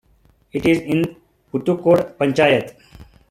[0.51, 1.15] It is in
[1.53, 2.73] Puthucode Panchayath.